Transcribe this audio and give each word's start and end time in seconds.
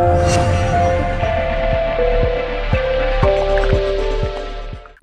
Bye. 0.00 0.59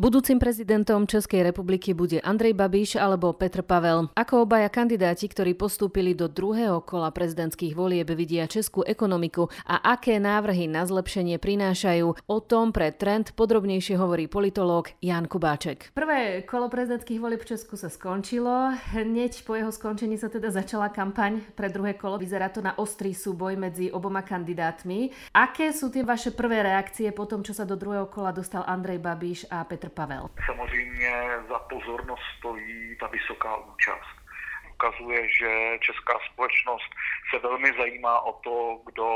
Budúcim 0.08 0.40
prezidentom 0.40 1.04
Českej 1.04 1.44
republiky 1.52 1.92
bude 1.92 2.24
Andrej 2.24 2.56
Babiš 2.56 2.96
alebo 2.96 3.36
Petr 3.36 3.60
Pavel. 3.60 4.08
Ako 4.16 4.48
obaja 4.48 4.72
kandidáti, 4.72 5.28
ktorí 5.28 5.52
postúpili 5.52 6.16
do 6.16 6.32
druhého 6.32 6.80
kola 6.80 7.12
prezidentských 7.12 7.76
volieb, 7.76 8.08
vidia 8.16 8.48
českú 8.48 8.88
ekonomiku 8.88 9.52
a 9.68 9.84
aké 9.84 10.16
návrhy 10.16 10.72
na 10.72 10.88
zlepšenie 10.88 11.44
prinášajú, 11.44 12.24
o 12.24 12.38
tom 12.40 12.72
pre 12.72 12.96
Trend 12.96 13.36
podrobnejšie 13.36 14.00
hovorí 14.00 14.32
politológ 14.32 14.96
Jan 15.04 15.28
Kubáček. 15.28 15.92
Prvé 15.92 16.48
kolo 16.48 16.72
prezidentských 16.72 17.20
volieb 17.20 17.44
v 17.44 17.60
Česku 17.60 17.76
sa 17.76 17.92
skončilo. 17.92 18.80
Hneď 18.96 19.44
po 19.44 19.60
jeho 19.60 19.76
skončení 19.76 20.16
sa 20.16 20.32
teda 20.32 20.56
začala 20.56 20.88
kampaň 20.88 21.44
pre 21.52 21.68
druhé 21.68 22.00
kolo. 22.00 22.16
Vyzerá 22.16 22.48
to 22.48 22.64
na 22.64 22.80
ostrý 22.80 23.12
súboj 23.12 23.60
medzi 23.60 23.92
oboma 23.92 24.24
kandidátmi. 24.24 25.12
Aké 25.36 25.76
sú 25.76 25.92
tie 25.92 26.08
vaše 26.08 26.32
prvé 26.32 26.64
reakcie 26.64 27.12
po 27.12 27.28
tom, 27.28 27.44
čo 27.44 27.52
sa 27.52 27.68
do 27.68 27.76
druhého 27.76 28.08
kola 28.08 28.32
dostal 28.32 28.64
Andrej 28.64 29.04
Babiš 29.04 29.52
a 29.52 29.68
Petr 29.68 29.97
Pavel. 29.98 30.30
Samozřejmě 30.46 31.12
za 31.50 31.60
pozornost 31.60 32.24
stojí 32.38 32.98
ta 33.00 33.08
vysoká 33.08 33.58
účast. 33.58 34.16
Ukazuje, 34.74 35.22
že 35.40 35.50
česká 35.82 36.14
společnost 36.32 36.90
se 37.30 37.40
velmi 37.40 37.70
zajímá 37.78 38.22
o 38.22 38.34
to, 38.34 38.82
kdo 38.86 39.08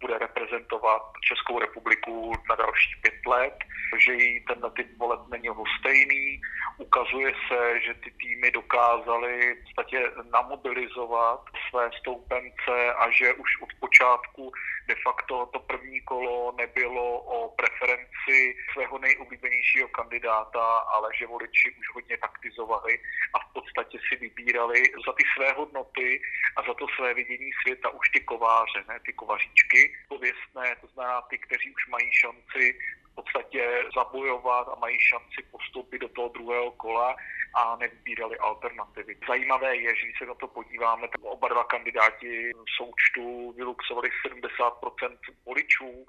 bude 0.00 0.18
reprezentovat 0.18 1.02
Českou 1.28 1.58
republiku 1.58 2.32
na 2.48 2.54
dalších 2.54 2.96
pět 3.02 3.26
let, 3.26 3.58
že 3.98 4.12
jí 4.12 4.44
ten 4.44 4.70
typ 4.76 4.98
voleb 4.98 5.20
není 5.30 5.48
stejný. 5.80 6.40
Ukazuje 6.78 7.32
se, 7.48 7.80
že 7.80 7.94
ty 7.94 8.10
týmy 8.10 8.50
dokázaly 8.50 9.54
v 9.54 9.64
podstatě 9.64 10.10
namobilizovat 10.32 11.40
své 11.70 11.90
stoupence 12.00 12.94
a 12.98 13.10
že 13.10 13.32
už 13.32 13.50
od 13.62 13.68
počátku 13.80 14.52
de 14.88 14.94
facto 15.02 15.46
to 15.46 15.58
první 15.58 16.00
kolo 16.00 16.54
nebylo 16.58 17.18
o 17.20 17.48
preferenci 17.48 18.56
svého 18.72 18.98
nejoblíbenějšího 18.98 19.88
kandidáta, 19.88 20.66
ale 20.94 21.08
že 21.18 21.26
voliči 21.26 21.70
už 21.70 21.86
hodně 21.94 22.16
taktizovali 22.18 22.98
a 23.34 23.38
v 23.38 23.52
podstatě 23.52 23.98
si 24.08 24.16
vybírali 24.16 24.82
za 25.06 25.12
ty 25.12 25.24
své 25.36 25.52
hodnoty 25.52 26.20
a 26.56 26.62
za 26.62 26.74
to 26.74 26.86
své 26.96 27.14
vidění 27.14 27.50
světa 27.62 27.88
už 27.90 28.08
ty 28.08 28.20
kováře, 28.20 28.84
ne 28.88 29.00
ty 29.06 29.12
kovaříčky 29.12 29.85
pověstné, 30.08 30.76
to 30.80 30.86
znamená 30.86 31.22
ty, 31.22 31.38
kteří 31.38 31.70
už 31.70 31.86
mají 31.86 32.12
šanci 32.12 32.78
v 33.12 33.14
podstatě 33.14 33.84
zabojovat 33.96 34.68
a 34.68 34.74
mají 34.74 34.98
šanci 35.00 35.42
postoupit 35.50 35.98
do 35.98 36.08
toho 36.08 36.28
druhého 36.28 36.70
kola 36.70 37.16
a 37.54 37.76
nevybírali 37.76 38.38
alternativy. 38.38 39.16
Zajímavé 39.28 39.76
je, 39.76 39.96
že 39.96 40.02
když 40.06 40.18
se 40.18 40.26
na 40.26 40.34
to 40.34 40.48
podíváme, 40.48 41.08
tak 41.08 41.20
oba 41.22 41.48
dva 41.48 41.64
kandidáti 41.64 42.52
v 42.52 42.70
součtu 42.76 43.52
vyluxovali 43.52 44.10
70% 44.28 45.18
voličů, 45.46 46.06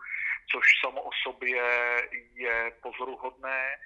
což 0.51 0.63
samo 0.85 1.01
o 1.01 1.09
sobě 1.23 1.63
je 2.35 2.71
pozoruhodné 2.81 3.77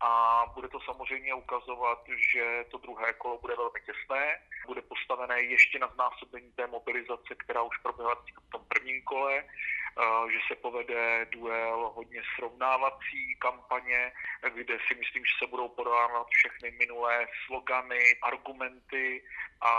a 0.00 0.44
bude 0.54 0.68
to 0.68 0.80
samozřejmě 0.80 1.34
ukazovat, 1.34 1.98
že 2.32 2.64
to 2.70 2.78
druhé 2.78 3.12
kolo 3.12 3.38
bude 3.38 3.56
velmi 3.56 3.80
těsné, 3.86 4.38
bude 4.68 4.82
postavené 4.82 5.40
ještě 5.42 5.78
na 5.78 5.88
znásobení 5.94 6.52
té 6.52 6.66
mobilizace, 6.66 7.34
která 7.44 7.62
už 7.62 7.78
proběhla 7.78 8.14
v 8.14 8.50
tom 8.52 8.64
prvním 8.68 9.02
kole, 9.02 9.34
eh, 9.38 10.32
že 10.32 10.38
se 10.48 10.54
povede 10.60 11.26
duel 11.32 11.92
hodně 11.96 12.22
srovnávací 12.36 13.36
kampaně, 13.38 14.12
kde 14.54 14.78
si 14.86 14.94
myslím, 14.94 15.24
že 15.24 15.34
se 15.38 15.46
budou 15.50 15.68
podávat 15.68 16.26
všechny 16.28 16.70
minulé 16.70 17.26
slogany, 17.46 18.02
argumenty 18.22 19.24
a 19.60 19.72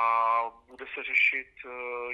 bude 0.67 0.85
se 0.93 1.03
řešit, 1.03 1.53
eh, 1.65 1.69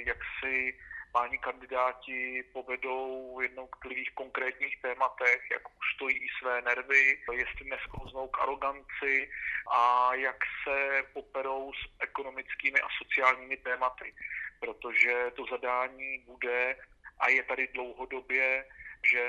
jak 0.06 0.18
si 0.40 0.78
páni 1.16 1.38
kandidáti 1.38 2.44
povedou 2.52 3.36
v 3.38 3.42
jednotlivých 3.42 4.10
konkrétních 4.14 4.82
tématech, 4.82 5.40
jak 5.52 5.62
ustojí 5.78 6.28
své 6.38 6.62
nervy, 6.62 7.18
jestli 7.32 7.70
nesklouznou 7.70 8.28
k 8.28 8.40
aroganci 8.40 9.30
a 9.70 10.14
jak 10.14 10.36
se 10.64 11.02
poperou 11.12 11.72
s 11.72 12.00
ekonomickými 12.00 12.80
a 12.80 12.88
sociálními 13.02 13.56
tématy. 13.56 14.14
Protože 14.60 15.32
to 15.36 15.44
zadání 15.50 16.18
bude 16.18 16.76
a 17.18 17.28
je 17.28 17.42
tady 17.42 17.68
dlouhodobě, 17.74 18.64
že 19.10 19.22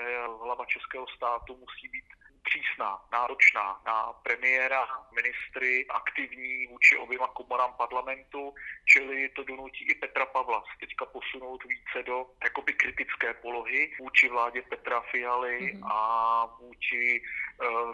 hlava 0.43 0.65
českého 0.65 1.07
státu 1.07 1.57
musí 1.57 1.87
být 1.87 2.09
přísná, 2.49 2.99
náročná 3.11 3.81
na 3.85 4.13
premiéra, 4.23 4.87
ministry, 5.15 5.85
aktivní 5.89 6.67
vůči 6.67 6.97
oběma 6.97 7.27
komorám 7.27 7.73
parlamentu, 7.73 8.53
čili 8.85 9.29
to 9.29 9.43
donutí 9.43 9.83
i 9.91 9.95
Petra 9.95 10.25
Pavla 10.25 10.63
teďka 10.79 11.05
posunout 11.05 11.63
více 11.63 12.03
do 12.05 12.25
jakoby 12.43 12.73
kritické 12.73 13.33
polohy 13.33 13.91
vůči 13.99 14.29
vládě 14.29 14.61
Petra 14.61 15.01
Fialy 15.11 15.59
mm-hmm. 15.59 15.87
a 15.91 15.99
vůči 16.61 17.21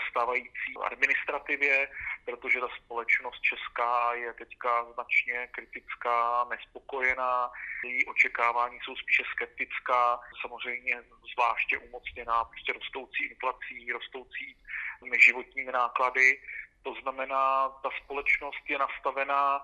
stávající 0.10 0.72
administrativě, 0.86 1.90
protože 2.26 2.60
ta 2.60 2.68
společnost 2.84 3.42
česká 3.42 4.14
je 4.14 4.34
teďka 4.34 4.86
značně 4.94 5.48
kritická, 5.52 6.48
nespokojená, 6.50 7.52
její 7.84 8.06
očekávání 8.06 8.80
jsou 8.84 8.96
spíše 8.96 9.24
skeptická, 9.36 10.20
samozřejmě 10.42 11.04
zvláště 11.34 11.78
umocněná 11.78 12.44
prostě 12.44 12.74
rostoucí 12.74 13.24
inflací, 13.26 13.92
rostoucí 13.92 14.58
životními 15.20 15.72
náklady. 15.72 16.40
To 16.84 16.94
znamená, 17.02 17.70
ta 17.70 17.90
společnost 18.04 18.64
je 18.70 18.78
nastavená, 18.78 19.62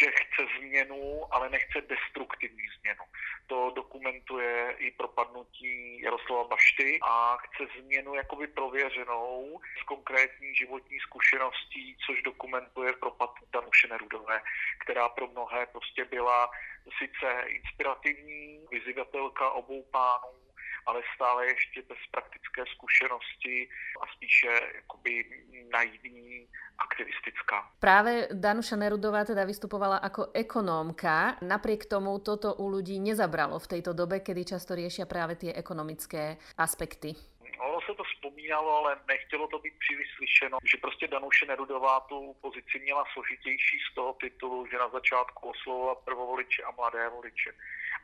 že 0.00 0.10
chce 0.10 0.42
změnu, 0.58 1.22
ale 1.30 1.50
nechce 1.50 1.80
destruktivní 1.80 2.68
změnu. 2.80 3.04
To 3.46 3.72
dokumentuje 3.74 4.74
i 4.78 4.90
propadnutí 4.90 6.00
Jaroslava 6.02 6.44
Bašty 6.44 6.98
a 7.02 7.36
chce 7.36 7.80
změnu 7.80 8.14
jakoby 8.14 8.46
prověřenou 8.46 9.60
s 9.80 9.82
konkrétní 9.82 10.54
životní 10.54 11.00
zkušeností, 11.00 11.96
což 12.06 12.22
dokumentuje 12.22 12.92
propad 12.92 13.30
Danuše 13.52 13.88
Nerudové, 13.88 14.40
která 14.78 15.08
pro 15.08 15.26
mnohé 15.26 15.66
prostě 15.66 16.04
byla 16.04 16.50
sice 16.98 17.42
inspirativní, 17.46 18.66
vyzývatelka 18.70 19.50
obou 19.50 19.82
pánů, 19.82 20.41
ale 20.86 21.02
stále 21.14 21.46
ještě 21.46 21.82
bez 21.88 21.98
praktické 22.10 22.64
zkušenosti 22.74 23.68
a 24.02 24.04
spíše 24.16 24.48
jakoby 24.74 25.24
naivní 25.72 26.48
aktivistická. 26.78 27.70
Práve 27.78 28.28
Danuša 28.32 28.76
Nerudová 28.76 29.24
teda 29.24 29.44
vystupovala 29.44 30.02
ako 30.02 30.34
ekonómka. 30.34 31.38
Napriek 31.42 31.86
tomu 31.86 32.18
toto 32.18 32.54
u 32.58 32.68
ľudí 32.68 32.98
nezabralo 32.98 33.58
v 33.58 33.70
tejto 33.78 33.92
dobe, 33.92 34.20
kedy 34.20 34.56
často 34.56 34.74
riešia 34.74 35.06
práve 35.06 35.38
tie 35.38 35.52
ekonomické 35.54 36.36
aspekty. 36.58 37.14
Ono 37.62 37.78
se 37.86 37.94
to 37.94 38.04
vzpomínalo, 38.04 38.70
ale 38.76 39.00
nechtělo 39.08 39.48
to 39.48 39.58
být 39.58 39.74
příliš 39.78 40.08
slyšeno, 40.16 40.58
že 40.64 40.76
prostě 40.80 41.08
Danuše 41.08 41.46
Nerudová 41.46 42.00
tu 42.00 42.36
pozici 42.40 42.78
měla 42.82 43.04
složitější 43.12 43.78
z 43.90 43.94
toho 43.94 44.12
titulu, 44.12 44.66
že 44.66 44.78
na 44.78 44.88
začátku 44.88 45.50
oslovovala 45.50 45.94
prvovoliče 45.94 46.62
a 46.62 46.70
mladé 46.70 47.08
voliče 47.08 47.50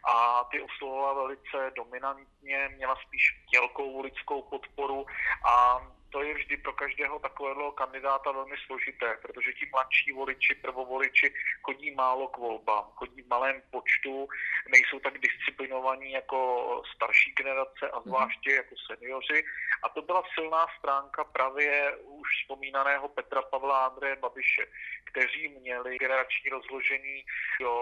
a 0.04 0.44
ty 0.50 0.60
oslovovala 0.62 1.14
velice 1.14 1.72
dominantně, 1.76 2.68
měla 2.76 2.96
spíš 3.06 3.22
mělkou 3.50 4.00
lidskou 4.00 4.42
podporu 4.42 5.06
a 5.44 5.82
to 6.10 6.22
je 6.22 6.34
vždy 6.34 6.56
pro 6.56 6.72
každého 6.72 7.18
takového 7.18 7.72
kandidáta 7.72 8.32
velmi 8.32 8.56
složité, 8.66 9.18
protože 9.22 9.52
ti 9.52 9.68
mladší 9.72 10.12
voliči, 10.12 10.54
prvovoliči 10.54 11.34
chodí 11.62 11.90
málo 11.90 12.28
k 12.28 12.36
volbám, 12.36 12.84
chodí 12.94 13.22
v 13.22 13.28
malém 13.28 13.62
počtu, 13.70 14.28
nejsou 14.68 14.98
tak 15.00 15.18
disciplinovaní 15.18 16.12
jako 16.12 16.38
starší 16.94 17.32
generace 17.32 17.90
a 17.90 18.00
zvláště 18.00 18.52
jako 18.52 18.74
seniori. 18.86 19.44
A 19.82 19.88
to 19.88 20.02
byla 20.02 20.22
silná 20.34 20.66
stránka 20.78 21.24
právě 21.24 21.96
už 21.96 22.28
vzpomínaného 22.42 23.08
Petra 23.08 23.42
Pavla 23.42 23.86
Andreje 23.86 24.16
Babiše, 24.16 24.66
kteří 25.04 25.48
měli 25.48 25.98
generační 25.98 26.50
rozložení 26.50 27.24
do 27.60 27.72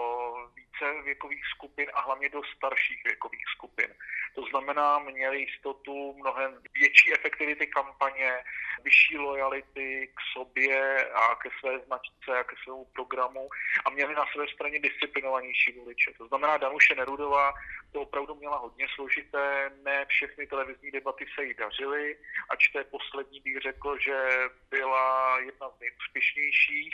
více 0.55 1.01
věkových 1.03 1.45
skupin 1.55 1.87
a 1.93 2.01
hlavně 2.01 2.29
do 2.29 2.41
starších 2.57 3.03
věkových 3.03 3.45
skupin. 3.55 3.93
To 4.37 4.43
znamená, 4.49 4.99
měli 4.99 5.39
jistotu 5.39 6.13
mnohem 6.13 6.51
větší 6.73 7.13
efektivity 7.13 7.67
kampaně, 7.67 8.31
vyšší 8.83 9.17
lojality 9.17 10.09
k 10.15 10.19
sobě 10.33 11.05
a 11.09 11.35
ke 11.35 11.49
své 11.59 11.79
značce 11.79 12.39
a 12.39 12.43
ke 12.43 12.55
svému 12.63 12.85
programu 12.85 13.49
a 13.85 13.89
měli 13.89 14.15
na 14.15 14.25
své 14.33 14.47
straně 14.47 14.79
disciplinovanější 14.79 15.71
voliče. 15.71 16.11
To 16.17 16.27
znamená, 16.27 16.57
Danuše 16.57 16.95
Nerudová 16.95 17.53
to 17.91 18.01
opravdu 18.01 18.35
měla 18.35 18.57
hodně 18.57 18.87
složité, 18.95 19.71
ne 19.83 20.05
všechny 20.05 20.47
televizní 20.47 20.91
debaty 20.91 21.25
se 21.35 21.45
jí 21.45 21.53
dařily, 21.53 22.17
ač 22.49 22.67
té 22.67 22.83
poslední 22.83 23.39
bych 23.41 23.57
řekl, 23.57 23.97
že 23.99 24.17
byla 24.69 25.39
jedna 25.39 25.69
z 25.69 25.79
nejúspěšnějších 25.79 26.93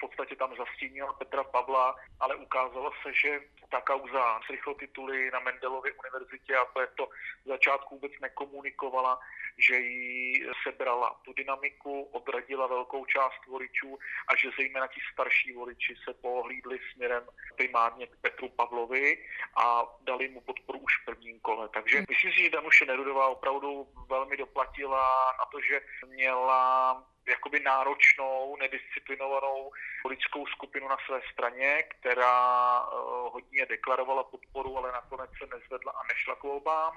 podstatě 0.00 0.36
tam 0.36 0.56
zastínila 0.56 1.12
Petra 1.12 1.44
Pavla, 1.44 1.96
ale 2.20 2.36
ukázalo 2.36 2.92
se, 3.02 3.14
že 3.14 3.40
ta 3.70 3.80
kauza 3.80 4.40
s 4.46 4.50
rychlotituly 4.50 5.30
na 5.30 5.40
Mendelově 5.40 5.92
univerzitě 5.92 6.56
a 6.56 6.64
to 6.64 6.80
je 6.80 6.86
to 6.86 7.06
v 7.44 7.48
začátku 7.48 7.94
vůbec 7.94 8.12
nekomunikovala, 8.20 9.20
že 9.58 9.76
jí 9.76 10.46
sebrala 10.62 11.20
tu 11.24 11.32
dynamiku, 11.32 12.02
odradila 12.02 12.66
velkou 12.66 13.04
část 13.04 13.46
voličů 13.46 13.98
a 14.28 14.36
že 14.36 14.50
zejména 14.58 14.86
ti 14.86 15.00
starší 15.12 15.52
voliči 15.52 15.94
se 16.04 16.14
pohlídli 16.14 16.78
směrem 16.92 17.24
primárně 17.56 18.06
k 18.06 18.16
Petru 18.16 18.48
Pavlovi 18.48 19.24
a 19.56 19.82
dali 20.00 20.28
mu 20.28 20.40
podporu 20.40 20.78
už 20.78 20.92
v 21.02 21.04
prvním 21.04 21.40
kole. 21.40 21.68
Takže 21.68 22.04
myslím 22.08 22.32
si, 22.32 22.42
že 22.42 22.50
Danuše 22.50 22.84
Nerudová 22.84 23.28
opravdu 23.28 23.88
velmi 24.08 24.36
doplatila 24.36 25.34
na 25.38 25.44
to, 25.44 25.60
že 25.60 25.80
měla 26.06 27.04
jakoby 27.28 27.60
náročnou, 27.60 28.56
nedisciplinovanou 28.56 29.70
politickou 30.02 30.46
skupinu 30.46 30.88
na 30.88 30.96
své 31.06 31.20
straně, 31.32 31.82
která 31.82 32.80
uh, 32.80 33.32
hodně 33.32 33.66
deklarovala 33.66 34.24
podporu, 34.24 34.78
ale 34.78 34.92
nakonec 34.92 35.30
se 35.38 35.46
nezvedla 35.56 35.92
a 35.92 36.06
nešla 36.12 36.34
k 36.36 36.42
volbám 36.42 36.92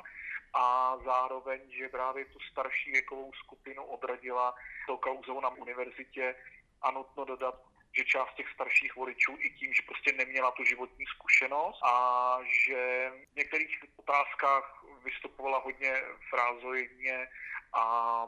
a 0.56 0.98
zároveň, 1.06 1.62
že 1.78 1.90
právě 1.90 2.26
tu 2.26 2.40
starší 2.52 2.92
věkovou 2.92 3.34
skupinu 3.34 3.84
odradila 3.84 4.56
tou 4.88 4.98
kauzou 4.98 5.40
na 5.40 5.50
univerzitě 5.50 6.36
a 6.82 6.92
nutno 6.92 7.26
dodat, 7.26 7.56
že 7.98 8.06
část 8.06 8.34
těch 8.36 8.50
starších 8.54 8.96
voličů 8.96 9.38
i 9.40 9.50
tím, 9.50 9.74
že 9.74 9.84
prostě 9.86 10.12
neměla 10.12 10.52
tu 10.52 10.64
životní 10.64 11.06
zkušenost 11.06 11.80
a 11.84 12.38
že 12.66 13.12
v 13.34 13.36
některých 13.36 13.80
otázkách 13.96 14.86
vystupovala 15.04 15.60
hodně 15.60 16.02
frázoidně 16.30 17.28
a 17.76 17.86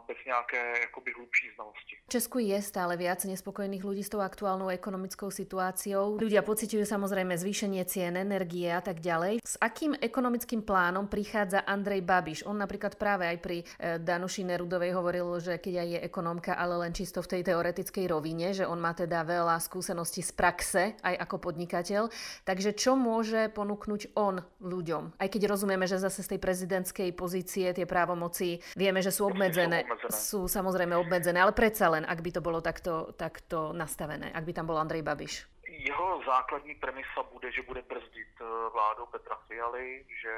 bez 0.07 0.17
nějaké 0.25 0.79
jakoby 0.79 1.11
hlubší 1.11 1.47
znalosti. 1.55 1.95
V 2.07 2.11
Česku 2.11 2.39
je 2.39 2.61
stále 2.61 2.99
viac 2.99 3.23
nespokojných 3.23 3.83
ľudí 3.83 4.03
s 4.03 4.11
tou 4.11 4.19
aktuálnou 4.19 4.67
ekonomickou 4.67 5.31
situáciou. 5.31 6.19
Ľudia 6.19 6.43
pociťujú 6.43 6.83
samozrejme 6.83 7.31
zvýšenie 7.31 7.79
cien 7.87 8.19
energie 8.19 8.67
a 8.67 8.83
tak 8.83 8.99
ďalej. 8.99 9.39
S 9.39 9.55
akým 9.55 9.95
ekonomickým 9.95 10.67
plánom 10.67 11.07
prichádza 11.07 11.63
Andrej 11.63 12.03
Babiš? 12.03 12.43
On 12.43 12.59
napríklad 12.59 12.99
práve 12.99 13.23
aj 13.23 13.37
pri 13.39 13.63
eh, 13.63 13.95
Danuši 14.03 14.43
Nerudovej 14.43 14.91
hovoril, 14.91 15.39
že 15.39 15.63
keď 15.63 15.73
aj 15.79 15.87
je 15.95 15.99
ekonómka, 16.11 16.51
ale 16.51 16.75
len 16.83 16.91
čisto 16.91 17.23
v 17.23 17.39
tej 17.39 17.41
teoretickej 17.47 18.05
rovine, 18.11 18.51
že 18.51 18.67
on 18.67 18.83
má 18.83 18.91
teda 18.91 19.23
veľa 19.23 19.63
skúseností 19.63 20.19
z 20.27 20.31
praxe 20.35 20.83
aj 20.99 21.15
ako 21.23 21.39
podnikateľ. 21.39 22.11
Takže 22.43 22.75
čo 22.75 22.99
môže 22.99 23.47
ponúknuť 23.55 24.11
on 24.19 24.43
ľuďom? 24.59 25.15
Aj 25.15 25.27
keď 25.31 25.55
rozumieme, 25.55 25.87
že 25.87 26.03
zase 26.03 26.19
z 26.19 26.35
tej 26.35 26.39
prezidentskej 26.43 27.15
pozície 27.15 27.71
tie 27.71 27.87
právomoci 27.87 28.59
vieme, 28.75 28.99
že 28.99 29.15
sú 29.15 29.36
obmedzené, 29.37 29.85
sú 30.09 30.49
samozrejme 30.49 30.97
obmedzené, 30.97 31.37
ale 31.37 31.53
predsa 31.53 31.93
len, 31.93 32.03
ak 32.03 32.19
by 32.25 32.29
to 32.33 32.41
bolo 32.41 32.59
takto, 32.59 33.13
takto 33.13 33.69
nastavené, 33.71 34.33
ak 34.33 34.43
by 34.43 34.51
tam 34.57 34.65
bol 34.65 34.81
Andrej 34.81 35.05
Babiš. 35.05 35.45
Jeho 35.77 36.21
základní 36.25 36.75
premisa 36.75 37.23
bude, 37.31 37.51
že 37.51 37.61
bude 37.61 37.81
brzdit 37.81 38.33
eh, 38.41 38.45
vládu 38.73 39.05
Petra 39.05 39.35
Fialy, 39.47 40.05
že 40.21 40.33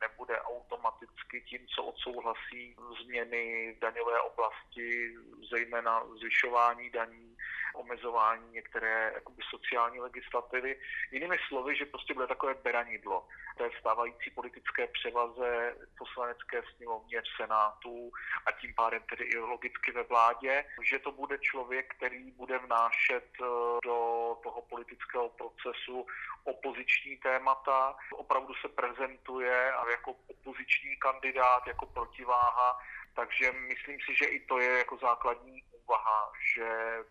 nebude 0.00 0.40
automaticky 0.40 1.42
tím, 1.48 1.60
co 1.74 1.84
odsouhlasí 1.84 2.76
změny 3.04 3.74
v 3.76 3.80
daňové 3.80 4.20
oblasti, 4.20 5.14
zejména 5.50 6.02
zvyšování 6.20 6.90
daní, 6.90 7.29
omezování 7.74 8.50
některé 8.52 9.12
jakoby, 9.14 9.42
sociální 9.50 10.00
legislativy. 10.00 10.80
Jinými 11.10 11.36
slovy, 11.48 11.76
že 11.76 11.86
prostě 11.86 12.14
bude 12.14 12.26
takové 12.26 12.54
beranidlo 12.54 13.28
té 13.58 13.70
stávající 13.80 14.30
politické 14.30 14.86
převaze 14.86 15.76
poslanecké 15.98 16.62
sněmovně 16.76 17.20
v 17.20 17.36
Senátu 17.36 18.12
a 18.46 18.52
tím 18.52 18.74
pádem 18.74 19.02
tedy 19.10 19.24
i 19.24 19.38
logicky 19.38 19.92
ve 19.92 20.02
vládě, 20.02 20.64
že 20.82 20.98
to 20.98 21.12
bude 21.12 21.38
člověk, 21.38 21.94
který 21.96 22.30
bude 22.30 22.58
vnášet 22.58 23.26
eh, 23.40 23.44
do 23.84 23.96
toho 24.42 24.62
politického 24.68 25.28
procesu 25.28 26.06
opoziční 26.44 27.16
témata, 27.16 27.96
opravdu 28.12 28.54
se 28.54 28.68
prezentuje 28.68 29.72
a 29.72 29.90
jako 29.90 30.16
opoziční 30.28 30.96
kandidát, 30.96 31.66
jako 31.66 31.86
protiváha 31.86 32.80
takže 33.14 33.52
myslím 33.52 33.98
si, 34.06 34.14
že 34.14 34.24
i 34.24 34.40
to 34.40 34.58
je 34.58 34.78
jako 34.78 34.96
základní 34.96 35.62
úvaha, 35.90 36.32
že 36.54 36.68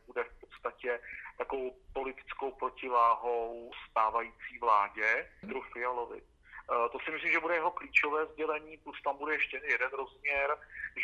bude 0.08 0.24
v 0.24 0.40
podstatě 0.40 1.00
takovou 1.38 1.76
politickou 1.94 2.52
protiváhou 2.52 3.72
stávající 3.90 4.60
vládě, 4.62 5.30
Petru 5.42 5.62
Fialovi. 5.62 6.22
Eh, 6.22 6.90
to 6.90 7.00
si 7.00 7.12
myslím, 7.12 7.31
že 7.31 7.40
bude 7.40 7.56
jeho 7.56 7.72
klíčové 7.72 8.26
sdělení, 8.26 8.78
plus 8.78 9.02
tam 9.02 9.18
bude 9.18 9.34
ještě 9.34 9.62
jeden 9.64 9.90
rozměr, 9.92 10.58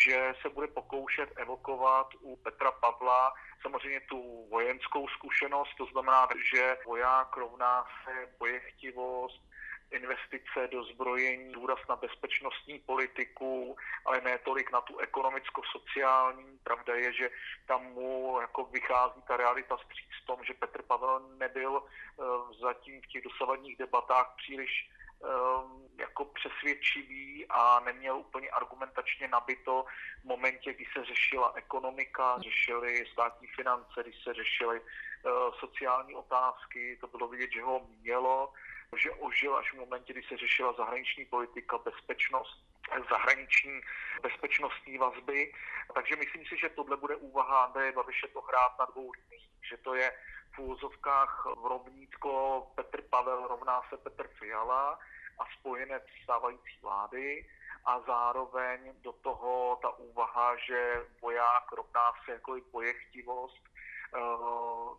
že 0.05 0.33
se 0.41 0.49
bude 0.49 0.67
pokoušet 0.67 1.29
evokovat 1.35 2.07
u 2.19 2.35
Petra 2.35 2.71
Pavla 2.71 3.33
samozřejmě 3.61 4.01
tu 4.09 4.47
vojenskou 4.49 5.07
zkušenost, 5.07 5.75
to 5.77 5.85
znamená, 5.85 6.27
že 6.51 6.77
voják 6.85 7.37
rovná 7.37 7.85
se 8.03 8.29
bojechtivost, 8.39 9.41
investice 9.91 10.67
do 10.71 10.83
zbrojení, 10.83 11.53
důraz 11.53 11.79
na 11.89 11.95
bezpečnostní 11.95 12.79
politiku, 12.79 13.77
ale 14.05 14.21
ne 14.21 14.37
tolik 14.37 14.71
na 14.71 14.81
tu 14.81 14.97
ekonomicko-sociální. 14.97 16.59
Pravda 16.63 16.95
je, 16.95 17.13
že 17.13 17.29
tam 17.65 17.83
mu 17.83 18.37
jako 18.41 18.65
vychází 18.65 19.21
ta 19.27 19.37
realita 19.37 19.77
stříc 19.77 20.09
v 20.23 20.25
tom, 20.25 20.39
že 20.43 20.53
Petr 20.53 20.81
Pavel 20.81 21.19
nebyl 21.37 21.71
uh, 21.71 22.51
zatím 22.61 23.01
v 23.01 23.07
těch 23.07 23.23
dosavadních 23.23 23.77
debatách 23.77 24.33
příliš 24.37 24.89
um, 25.19 25.89
jako 25.99 26.25
přesvědčivý 26.25 27.45
a 27.49 27.79
neměl 27.79 28.17
úplně 28.17 28.49
argumentačně 28.49 29.27
nabito 29.27 29.85
v 30.21 30.25
momentě, 30.25 30.73
kdy 30.73 30.85
se 30.93 31.05
řešila 31.05 31.53
ekonomika, 31.55 32.37
řešily 32.39 33.05
státní 33.11 33.47
finance, 33.47 34.03
když 34.03 34.23
se 34.23 34.33
řešily 34.33 34.81
uh, 34.81 35.31
sociální 35.59 36.15
otázky, 36.15 36.97
to 37.01 37.07
bylo 37.07 37.27
vidět, 37.27 37.49
že 37.53 37.61
ho 37.61 37.87
mělo 38.01 38.53
že 38.97 39.11
ožil 39.11 39.55
až 39.55 39.73
v 39.73 39.77
momentě, 39.77 40.13
kdy 40.13 40.23
se 40.23 40.37
řešila 40.37 40.73
zahraniční 40.73 41.25
politika, 41.25 41.77
bezpečnost, 41.77 42.63
zahraniční 43.09 43.81
bezpečnostní 44.21 44.97
vazby. 44.97 45.53
Takže 45.93 46.15
myslím 46.15 46.45
si, 46.45 46.57
že 46.57 46.69
tohle 46.69 46.97
bude 46.97 47.15
úvaha 47.15 47.63
Andreje 47.63 47.91
Babiše 47.91 48.27
to 48.27 48.41
hrát 48.41 48.79
na 48.79 48.85
dvou 48.85 49.11
lidích, 49.11 49.49
že 49.69 49.77
to 49.77 49.95
je 49.95 50.11
v 50.55 50.59
úvozovkách 50.59 51.45
rovnítko 51.63 52.63
Petr 52.75 53.01
Pavel 53.01 53.47
rovná 53.47 53.81
se 53.89 53.97
Petr 53.97 54.27
Fiala 54.27 54.99
a 55.39 55.43
spojenec 55.59 56.03
stávající 56.23 56.79
vlády 56.81 57.45
a 57.85 57.99
zároveň 57.99 58.93
do 59.01 59.11
toho 59.11 59.79
ta 59.81 59.89
úvaha, 59.89 60.55
že 60.55 61.05
voják 61.21 61.71
rovná 61.71 62.13
se 62.25 62.31
jako 62.31 62.57
i 62.57 62.61
pojechtivost, 62.61 63.63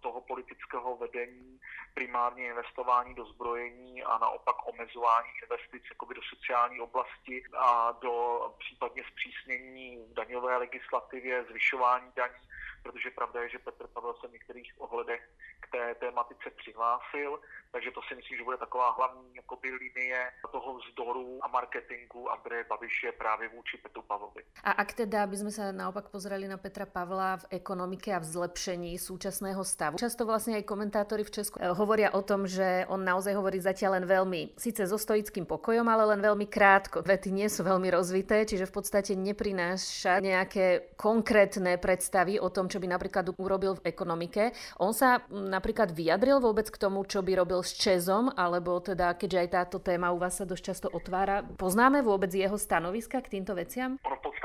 toho 0.01 0.21
politického 0.21 0.97
vedení, 0.97 1.61
primárně 1.95 2.47
investování 2.47 3.15
do 3.15 3.25
zbrojení 3.25 4.03
a 4.03 4.19
naopak 4.19 4.57
omezování 4.69 5.29
investic 5.43 5.83
jakoby 5.91 6.15
do 6.15 6.21
sociální 6.23 6.81
oblasti 6.81 7.43
a 7.59 7.93
do 7.93 8.41
případně 8.59 9.03
zpřísnění 9.13 10.07
daňové 10.15 10.57
legislativě, 10.57 11.45
zvyšování 11.45 12.13
daní, 12.17 12.47
protože 12.87 13.11
pravda 13.11 13.43
je, 13.43 13.49
že 13.49 13.59
Petr 13.59 13.87
Pavel 13.87 14.15
se 14.15 14.29
v 14.29 14.33
některých 14.33 14.73
ohledech 14.79 15.23
k 15.61 15.67
té 15.75 15.95
tématice 15.95 16.51
přihlásil, 16.57 17.41
takže 17.73 17.91
to 17.91 18.01
si 18.09 18.15
myslím, 18.15 18.39
že 18.39 18.45
bude 18.45 18.57
taková 18.57 18.91
hlavní 18.91 19.35
jakoby, 19.35 19.73
linie 19.73 20.31
toho 20.53 20.79
vzdoru 20.79 21.39
a 21.43 21.49
marketingu 21.49 22.31
Andreje 22.31 22.65
Babiše 22.69 23.13
právě 23.13 23.49
vůči 23.49 23.77
Petru 23.83 24.03
Pavlovi. 24.03 24.43
A 24.65 24.71
ak 24.71 24.95
teda, 24.95 25.27
aby 25.27 25.37
sme 25.37 25.51
sa 25.51 25.75
naopak 25.75 26.09
pozreli 26.15 26.47
na 26.47 26.57
Petra 26.57 26.87
Pavla 26.87 27.43
v 27.43 27.59
ekonomike 27.59 28.15
a 28.15 28.23
v 28.23 28.27
zlepšení 28.27 28.95
súčasného 28.99 29.61
stavu. 29.67 29.99
Často 29.99 30.23
vlastne 30.23 30.57
aj 30.57 30.65
komentátori 30.65 31.27
v 31.27 31.35
Česku 31.43 31.59
eh, 31.59 31.75
hovoria 31.75 32.15
o 32.15 32.23
tom, 32.23 32.47
že 32.47 32.87
on 32.87 33.03
naozaj 33.03 33.35
hovorí 33.35 33.59
zatiaľ 33.59 33.99
len 33.99 34.07
veľmi, 34.07 34.55
síce 34.55 34.87
so 34.87 34.97
stoickým 34.97 35.45
pokojom, 35.45 35.87
ale 35.91 36.07
len 36.15 36.21
veľmi 36.23 36.47
krátko. 36.47 37.03
Vety 37.03 37.35
nie 37.35 37.51
sú 37.51 37.67
veľmi 37.67 37.91
rozvité, 37.91 38.47
čiže 38.47 38.71
v 38.71 38.75
podstate 38.75 39.13
neprináša 39.19 40.23
nejaké 40.23 40.95
konkrétne 40.95 41.77
predstavy 41.81 42.39
o 42.39 42.49
tom, 42.53 42.71
čo 42.77 42.85
by 42.85 42.93
napríklad 42.93 43.33
urobil 43.41 43.81
v 43.81 43.89
ekonomike. 43.89 44.53
On 44.77 44.93
sa 44.93 45.25
napríklad 45.33 45.97
vyjadril 45.97 46.45
vôbec 46.45 46.69
k 46.69 46.77
tomu, 46.77 47.09
čo 47.09 47.25
by 47.25 47.41
robil 47.41 47.65
s 47.65 47.73
Čezom, 47.73 48.29
alebo 48.37 48.77
teda, 48.85 49.17
keďže 49.17 49.41
aj 49.41 49.49
táto 49.49 49.81
téma 49.81 50.13
u 50.13 50.21
vás 50.21 50.37
sa 50.37 50.45
dosť 50.45 50.61
často 50.61 50.89
otvára, 50.93 51.41
poznáme 51.57 52.05
vôbec 52.05 52.29
jeho 52.29 52.61
stanoviska 52.61 53.25
k 53.25 53.41
týmto 53.41 53.57
veciam? 53.57 53.97
On 54.05 54.36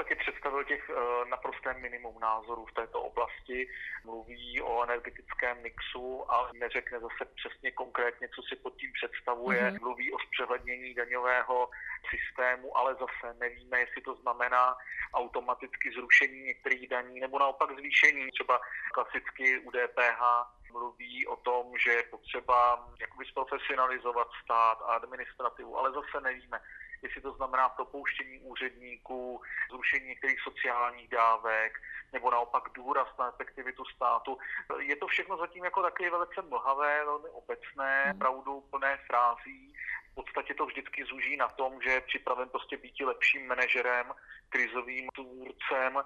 představil 0.51 0.63
těch 0.63 0.89
uh, 0.89 1.29
naprosté 1.29 1.73
minimum 1.73 2.19
názorů 2.19 2.65
v 2.65 2.73
této 2.73 3.01
oblasti. 3.01 3.67
Mluví 4.03 4.61
o 4.61 4.83
energetickém 4.83 5.61
mixu, 5.61 6.31
ale 6.31 6.49
neřekne 6.53 6.99
zase 6.99 7.25
přesně 7.35 7.71
konkrétně, 7.71 8.27
co 8.35 8.41
si 8.41 8.55
pod 8.55 8.75
tím 8.75 8.91
představuje. 8.93 9.61
Mm-hmm. 9.61 9.81
Mluví 9.81 10.13
o 10.13 10.19
zpřehlednění 10.19 10.93
daňového 10.93 11.69
systému, 12.09 12.77
ale 12.77 12.95
zase 12.95 13.37
nevíme, 13.39 13.79
jestli 13.79 14.01
to 14.01 14.15
znamená 14.15 14.75
automaticky 15.13 15.91
zrušení 15.91 16.43
některých 16.43 16.89
daní 16.89 17.19
nebo 17.19 17.39
naopak 17.39 17.71
zvýšení. 17.71 18.31
Třeba 18.31 18.61
klasicky 18.93 19.59
u 19.59 19.71
DPH 19.71 20.21
mluví 20.71 21.27
o 21.27 21.35
tom, 21.35 21.65
že 21.83 21.91
je 21.91 22.03
potřeba 22.03 22.87
jakoby 22.99 23.25
zprofesionalizovat 23.25 24.27
stát 24.43 24.77
a 24.81 24.95
administrativu, 24.95 25.77
ale 25.77 25.91
zase 25.91 26.21
nevíme, 26.23 26.59
jestli 27.01 27.21
to 27.21 27.31
znamená 27.33 27.69
propouštění 27.69 28.39
úředníků, 28.39 29.41
zrušení 29.71 30.07
některých 30.07 30.39
sociálních 30.39 31.09
dávek, 31.09 31.81
nebo 32.13 32.31
naopak 32.31 32.63
důraz 32.73 33.07
na 33.19 33.27
efektivitu 33.27 33.85
státu. 33.85 34.37
Je 34.79 34.95
to 34.95 35.07
všechno 35.07 35.37
zatím 35.37 35.63
jako 35.63 35.81
takové 35.81 36.09
velice 36.09 36.41
mlhavé, 36.41 37.05
velmi 37.05 37.29
obecné, 37.29 38.03
hmm. 38.03 38.19
pravdu 38.19 38.61
plné 38.61 38.97
frází. 39.07 39.75
V 40.11 40.15
podstatě 40.15 40.53
to 40.53 40.65
vždycky 40.65 41.05
zúží 41.05 41.37
na 41.37 41.47
tom, 41.47 41.81
že 41.81 41.89
je 41.89 42.01
připraven 42.01 42.49
prostě 42.49 42.77
být 42.77 42.99
lepším 42.99 43.47
manažerem, 43.47 44.13
krizovým 44.49 45.09
tvůrcem 45.15 46.03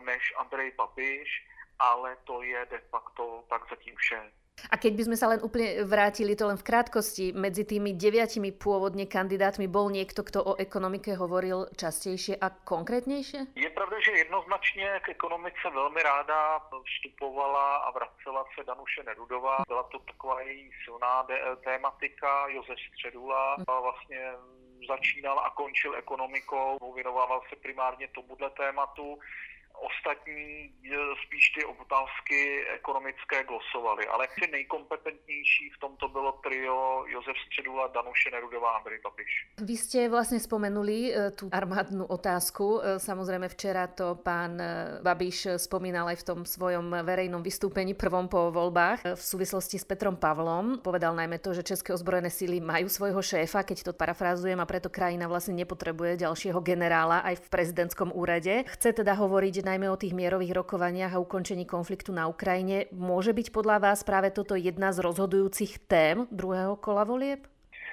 než 0.00 0.32
Andrej 0.36 0.72
Babiš 0.76 1.48
ale 1.78 2.16
to 2.24 2.42
je 2.42 2.66
de 2.70 2.78
facto 2.78 3.44
tak 3.48 3.70
zatím 3.70 3.96
vše. 3.96 4.32
A 4.70 4.76
keď 4.76 4.92
by 4.98 5.02
sme 5.08 5.16
sa 5.16 5.26
len 5.30 5.40
úplne 5.40 5.84
vrátili 5.84 6.36
to 6.36 6.46
len 6.46 6.58
v 6.58 6.66
krátkosti, 6.66 7.32
medzi 7.32 7.64
tými 7.64 7.94
deviatimi 7.94 8.52
pôvodne 8.52 9.06
kandidátmi 9.06 9.70
bol 9.70 9.90
niekto, 9.90 10.26
kto 10.26 10.42
o 10.44 10.52
ekonomike 10.58 11.14
hovoril 11.14 11.70
častejšie 11.76 12.36
a 12.36 12.50
konkrétnější? 12.50 13.54
Je 13.54 13.70
pravda, 13.70 13.96
že 14.00 14.10
jednoznačně 14.10 15.00
k 15.04 15.08
ekonomice 15.08 15.66
velmi 15.74 16.02
ráda 16.02 16.60
vstupovala 16.84 17.76
a 17.76 17.90
vracela 17.90 18.44
se 18.54 18.64
Danuše 18.64 19.02
Nerudová. 19.02 19.56
Byla 19.68 19.82
to 19.82 19.98
taková 19.98 20.40
její 20.40 20.70
silná 20.84 21.26
tématika, 21.64 22.48
Josef 22.48 22.78
Středula 22.92 23.56
vlastně 23.82 24.32
začínal 24.88 25.38
a 25.38 25.50
končil 25.50 25.94
ekonomikou, 25.96 26.78
věnoval 26.94 27.42
se 27.48 27.56
primárně 27.56 28.08
tomuhle 28.14 28.50
tématu 28.50 29.18
ostatní 29.80 30.72
spíš 31.26 31.44
ty 31.54 31.64
otázky 31.64 32.64
ekonomické 32.74 33.44
glosovali, 33.44 34.06
ale 34.06 34.28
ty 34.40 34.50
nejkompetentnější 34.50 35.70
v 35.76 35.78
tomto 35.80 36.08
bylo 36.08 36.32
trio 36.32 37.04
Josef 37.06 37.36
Středula, 37.46 37.86
Danuše 37.86 38.30
Nerudová 38.30 38.70
a 38.70 38.76
Andrej 38.76 39.00
Babiš. 39.04 39.32
Vy 39.62 39.76
jste 39.76 40.08
vlastně 40.08 40.40
spomenuli 40.40 41.14
e, 41.14 41.30
tu 41.30 41.48
armádnu 41.52 42.06
otázku. 42.06 42.80
E, 42.82 42.98
samozřejmě 42.98 43.48
včera 43.48 43.86
to 43.86 44.14
pán 44.14 44.62
Babiš 45.02 45.48
spomínal 45.56 46.08
aj 46.08 46.16
v 46.16 46.24
tom 46.24 46.38
svojom 46.44 46.90
verejnom 47.02 47.42
vystúpení 47.42 47.94
prvom 47.94 48.28
po 48.28 48.50
voľbách 48.50 49.14
v 49.14 49.22
súvislosti 49.22 49.78
s 49.78 49.84
Petrom 49.84 50.16
Pavlom. 50.16 50.80
Povedal 50.82 51.14
najmä 51.14 51.38
to, 51.38 51.54
že 51.54 51.62
české 51.62 51.92
ozbrojené 51.94 52.30
síly 52.30 52.60
majú 52.60 52.88
svojho 52.88 53.22
šéfa, 53.22 53.62
keď 53.62 53.90
to 53.90 53.92
parafrázujem, 53.92 54.58
a 54.60 54.66
preto 54.66 54.88
krajina 54.88 55.28
vlastne 55.28 55.54
nepotrebuje 55.54 56.24
ďalšieho 56.24 56.60
generála 56.64 57.20
aj 57.24 57.44
v 57.44 57.46
prezidentskom 57.48 58.10
úrade. 58.14 58.64
Chce 58.66 58.92
teda 58.92 59.14
hovoriť 59.14 59.67
najmä 59.68 59.92
o 59.92 60.00
tých 60.00 60.16
mierových 60.16 60.56
rokovaniach 60.56 61.12
a 61.12 61.20
ukončení 61.20 61.68
konfliktu 61.68 62.16
na 62.16 62.24
Ukrajine. 62.24 62.88
Môže 62.96 63.36
byť 63.36 63.52
podľa 63.52 63.76
vás 63.84 64.00
práve 64.00 64.32
toto 64.32 64.56
jedna 64.56 64.88
z 64.96 65.04
rozhodujúcich 65.04 65.84
tém 65.84 66.24
druhého 66.32 66.80
kola 66.80 67.04
volieb? 67.04 67.44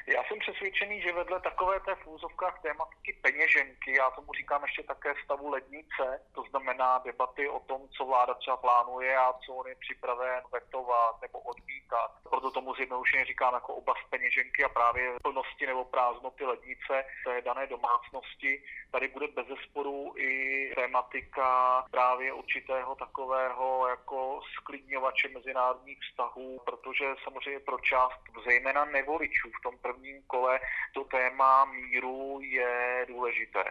Já 0.07 0.23
jsem 0.23 0.39
přesvědčený, 0.39 1.01
že 1.01 1.13
vedle 1.13 1.39
takové 1.41 1.79
té 1.79 1.95
v 1.95 2.61
tématiky 2.61 3.13
peněženky, 3.13 3.97
já 3.97 4.09
tomu 4.09 4.33
říkám 4.33 4.61
ještě 4.63 4.83
také 4.83 5.13
stavu 5.23 5.49
lednice, 5.49 6.21
to 6.31 6.43
znamená 6.49 6.97
debaty 6.97 7.49
o 7.49 7.59
tom, 7.59 7.81
co 7.89 8.05
vláda 8.05 8.33
třeba 8.33 8.57
plánuje 8.57 9.17
a 9.17 9.33
co 9.33 9.53
on 9.53 9.67
je 9.67 9.75
připraven 9.75 10.43
vetovat 10.53 11.21
nebo 11.21 11.39
odmítat. 11.39 12.11
Proto 12.29 12.51
tomu 12.51 12.75
zjednodušeně 12.75 13.25
říkám 13.25 13.53
jako 13.53 13.75
oblast 13.75 14.09
peněženky 14.09 14.63
a 14.63 14.69
právě 14.69 15.13
plnosti 15.23 15.67
nebo 15.67 15.85
prázdnoty 15.85 16.45
lednice 16.45 17.05
té 17.25 17.41
dané 17.41 17.67
domácnosti. 17.67 18.63
Tady 18.91 19.07
bude 19.07 19.27
bez 19.27 19.47
zesporu 19.47 20.13
i 20.17 20.71
tématika 20.75 21.83
právě 21.91 22.33
určitého 22.33 22.95
takového 22.95 23.87
jako 23.87 24.41
sklidňovače 24.53 25.29
mezinárodních 25.29 25.99
vztahů, 26.09 26.61
protože 26.65 27.05
samozřejmě 27.23 27.59
pro 27.59 27.79
část 27.79 28.21
zejména 28.45 28.85
nevoličů 28.85 29.49
v 29.59 29.63
tom 29.63 29.77
prvním 29.77 29.94
prvním 29.95 30.21
kole 30.27 30.59
to 30.93 31.03
téma 31.03 31.65
míru 31.65 32.39
je 32.41 33.05
důležité. 33.07 33.63